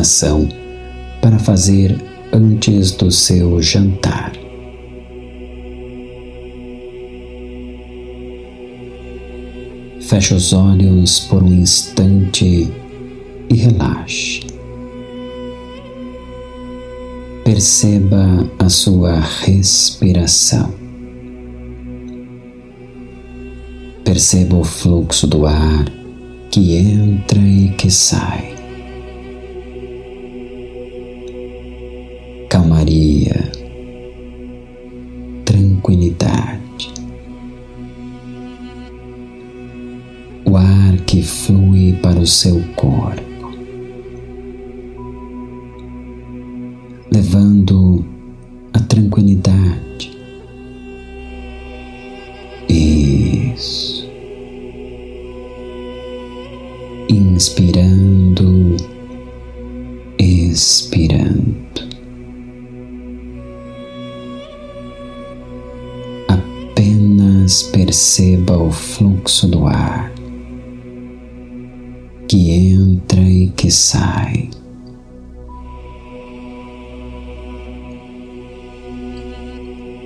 meditação 0.00 0.48
para 1.20 1.38
fazer 1.38 1.96
antes 2.32 2.92
do 2.92 3.10
seu 3.10 3.60
jantar. 3.60 4.32
Feche 10.00 10.34
os 10.34 10.52
olhos 10.52 11.20
por 11.20 11.42
um 11.42 11.52
instante 11.52 12.68
e 13.48 13.54
relaxe. 13.54 14.46
Perceba 17.44 18.50
a 18.58 18.68
sua 18.68 19.20
respiração. 19.20 20.72
Perceba 24.02 24.56
o 24.56 24.64
fluxo 24.64 25.26
do 25.26 25.46
ar 25.46 25.84
que 26.50 26.74
entra 26.74 27.38
e 27.38 27.68
que 27.70 27.90
sai. 27.90 28.59
O 40.50 40.56
ar 40.56 40.96
que 41.06 41.22
flui 41.22 41.92
para 42.02 42.18
o 42.18 42.26
seu 42.26 42.60
corpo, 42.74 43.52
levando 47.12 48.04
a 48.72 48.80
tranquilidade. 48.80 50.10
Isso. 52.68 54.10
inspirando, 57.08 58.76
expirando. 60.18 61.60
Apenas 66.26 67.62
perceba 67.62 68.58
o 68.58 68.72
fluxo 68.72 69.46
do 69.46 69.68
ar 69.68 70.19
que 72.30 72.52
entra 72.52 73.20
e 73.20 73.48
que 73.48 73.68
sai. 73.72 74.50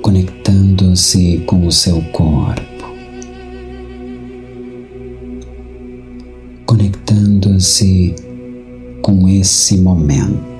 Conectando-se 0.00 1.38
com 1.48 1.66
o 1.66 1.72
seu 1.72 2.00
corpo. 2.12 2.70
conectando-se 6.64 8.14
com 9.02 9.28
esse 9.28 9.76
momento. 9.78 10.51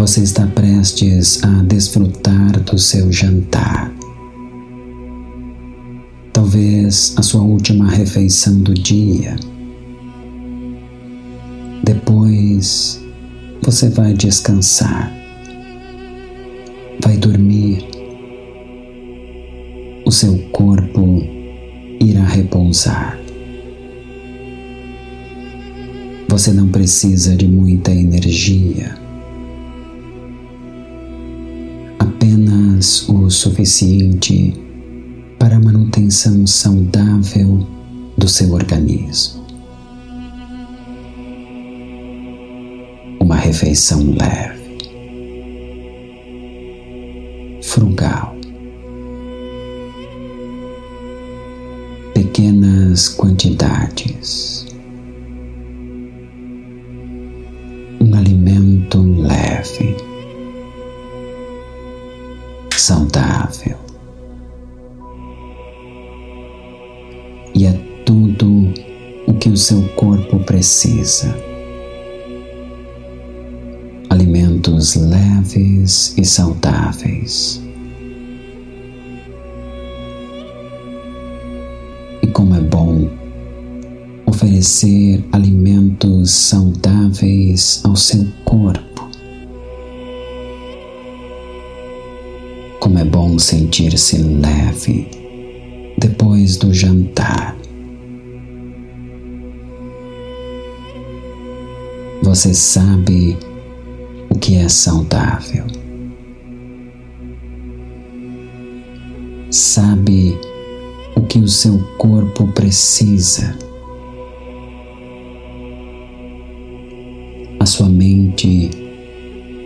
Você 0.00 0.22
está 0.22 0.46
prestes 0.46 1.44
a 1.44 1.62
desfrutar 1.62 2.58
do 2.60 2.78
seu 2.78 3.12
jantar 3.12 3.92
talvez 6.32 7.12
a 7.18 7.22
sua 7.22 7.42
última 7.42 7.86
refeição 7.86 8.60
do 8.60 8.72
dia. 8.72 9.36
Depois 11.84 12.98
você 13.62 13.90
vai 13.90 14.14
descansar, 14.14 15.12
vai 17.04 17.18
dormir, 17.18 17.84
o 20.06 20.10
seu 20.10 20.38
corpo 20.50 21.22
irá 22.00 22.24
repousar. 22.24 23.20
Você 26.26 26.54
não 26.54 26.68
precisa 26.68 27.36
de 27.36 27.46
muita 27.46 27.92
energia, 27.92 28.99
apenas 32.80 33.08
o 33.08 33.28
suficiente 33.30 34.54
para 35.38 35.56
a 35.56 35.60
manutenção 35.60 36.46
saudável 36.46 37.66
do 38.16 38.26
seu 38.26 38.52
organismo. 38.52 39.44
Uma 43.20 43.36
refeição 43.36 44.14
leve, 44.18 44.78
frugal, 47.62 48.34
pequenas 52.14 53.08
quantidades. 53.10 54.69
Saudável. 62.80 63.90
e 67.54 67.66
é 67.66 67.72
tudo 68.04 68.72
o 69.26 69.34
que 69.34 69.48
o 69.48 69.56
seu 69.56 69.82
corpo 69.90 70.38
precisa. 70.40 71.34
Alimentos 74.08 74.96
leves 74.96 76.14
e 76.16 76.24
saudáveis. 76.24 77.60
E 82.22 82.26
como 82.28 82.54
é 82.54 82.60
bom 82.60 83.08
oferecer 84.26 85.24
alimentos 85.32 86.30
saudáveis 86.30 87.80
ao 87.84 87.94
seu 87.94 88.26
bom 93.20 93.38
sentir-se 93.38 94.16
leve 94.16 95.06
depois 95.98 96.56
do 96.56 96.72
jantar. 96.72 97.54
Você 102.22 102.54
sabe 102.54 103.36
o 104.30 104.38
que 104.38 104.56
é 104.56 104.70
saudável. 104.70 105.66
Sabe 109.50 110.38
o 111.14 111.20
que 111.20 111.40
o 111.40 111.48
seu 111.48 111.78
corpo 111.98 112.46
precisa. 112.54 113.54
A 117.58 117.66
sua 117.66 117.90
mente 117.90 118.70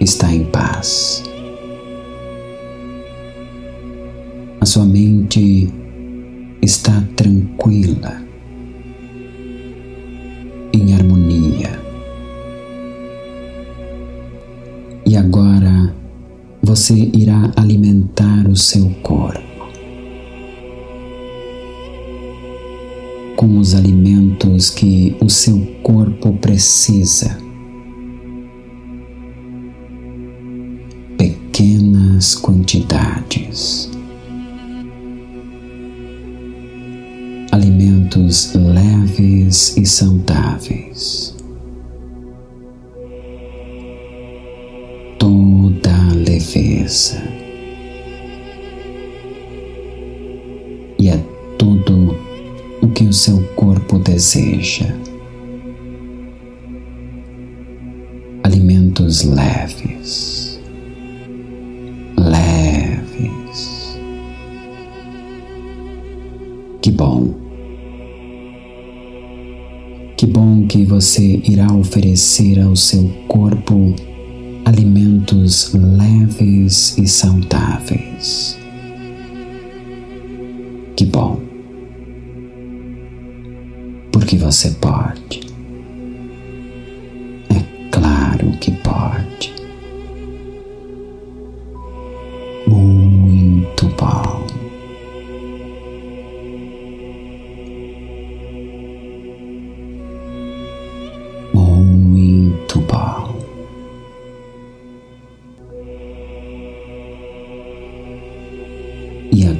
está 0.00 0.32
em 0.32 0.44
paz. 0.44 1.28
A 4.60 4.66
sua 4.66 4.84
mente 4.84 5.72
está 6.60 7.02
tranquila, 7.16 8.22
em 10.70 10.92
harmonia. 10.92 11.80
E 15.06 15.16
agora 15.16 15.94
você 16.62 17.10
irá 17.14 17.50
alimentar 17.56 18.46
o 18.46 18.54
seu 18.54 18.90
corpo 19.02 19.40
com 23.36 23.58
os 23.58 23.74
alimentos 23.74 24.68
que 24.68 25.16
o 25.22 25.30
seu 25.30 25.58
corpo 25.82 26.34
precisa. 26.34 27.34
Pequenas 31.16 32.34
quantidades. 32.34 33.90
Alimentos 37.50 38.54
leves 38.54 39.76
e 39.76 39.84
saudáveis. 39.84 41.34
Toda 45.18 45.90
a 45.90 46.14
leveza. 46.14 47.22
E 50.98 51.08
é 51.08 51.18
tudo 51.58 52.16
o 52.82 52.88
que 52.88 53.04
o 53.04 53.12
seu 53.12 53.42
corpo 53.54 53.98
deseja. 53.98 54.94
Alimentos 58.42 59.24
leves. 59.24 59.50
Leves. 59.80 60.39
Que 70.20 70.26
bom. 70.26 70.66
Que 70.66 70.84
você 70.84 71.40
irá 71.48 71.72
oferecer 71.72 72.60
ao 72.60 72.76
seu 72.76 73.08
corpo 73.26 73.94
alimentos 74.66 75.72
leves 75.72 76.98
e 76.98 77.08
saudáveis. 77.08 78.54
Que 80.94 81.06
bom! 81.06 81.40
Porque 84.12 84.36
você 84.36 84.72
pode. 84.72 85.40
É 87.48 87.88
claro 87.90 88.50
que 88.60 88.72
pode. 88.72 89.59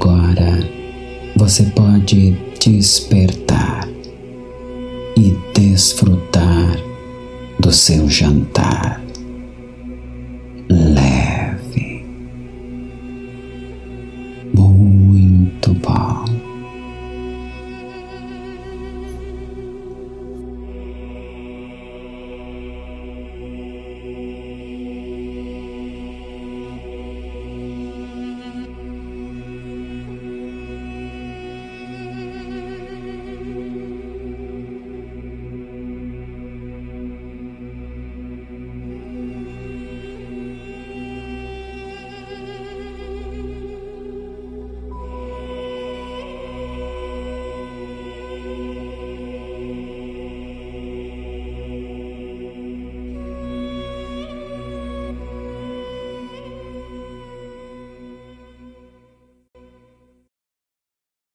Agora 0.00 0.58
você 1.36 1.64
pode 1.64 2.30
despertar 2.58 3.86
e 5.14 5.36
desfrutar 5.52 6.78
do 7.58 7.70
seu 7.70 8.08
jantar. 8.08 9.02